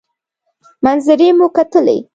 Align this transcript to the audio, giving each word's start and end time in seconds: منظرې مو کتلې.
منظرې 0.83 1.29
مو 1.37 1.47
کتلې. 1.55 1.97